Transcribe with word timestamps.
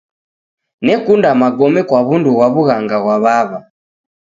Nekunda 0.85 1.29
magome 1.41 1.81
kwa 1.89 1.99
w'undu 2.05 2.29
ghwa 2.35 2.47
w'ughanga 2.53 2.97
ghwa 3.03 3.15
w'aw'a. 3.23 3.57